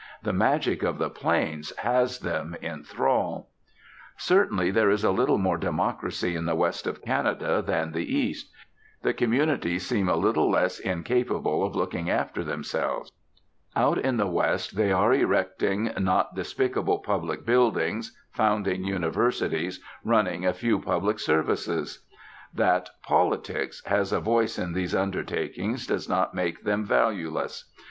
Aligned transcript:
The 0.23 0.33
magic 0.33 0.81
of 0.81 0.97
the 0.97 1.11
plains 1.11 1.71
has 1.77 2.17
them 2.21 2.55
in 2.59 2.81
thrall. 2.83 3.49
Certainly 4.17 4.71
there 4.71 4.89
is 4.89 5.03
a 5.03 5.11
little 5.11 5.37
more 5.37 5.59
democracy 5.59 6.35
in 6.35 6.45
the 6.47 6.55
west 6.55 6.87
of 6.87 7.03
Canada 7.03 7.61
than 7.61 7.91
the 7.91 8.11
east; 8.17 8.49
the 9.03 9.13
communities 9.13 9.85
seem 9.85 10.09
a 10.09 10.15
little 10.15 10.49
less 10.49 10.79
incapable 10.79 11.63
of 11.63 11.75
looking 11.75 12.09
after 12.09 12.43
themselves. 12.43 13.11
Out 13.75 13.99
in 13.99 14.17
the 14.17 14.25
west 14.25 14.75
they 14.75 14.91
are 14.91 15.13
erecting 15.13 15.91
not 15.99 16.33
despicable 16.33 16.97
public 16.97 17.45
buildings, 17.45 18.17
founding 18.31 18.83
universities, 18.83 19.81
running 20.03 20.43
a 20.47 20.53
few 20.55 20.79
public 20.79 21.19
services. 21.19 22.03
That 22.51 22.89
'politics' 23.03 23.83
has 23.85 24.11
a 24.11 24.19
voice 24.19 24.57
in 24.57 24.73
these 24.73 24.95
undertakings 24.95 25.85
does 25.85 26.09
not 26.09 26.33
make 26.33 26.63
them 26.63 26.85
valueless. 26.85 27.71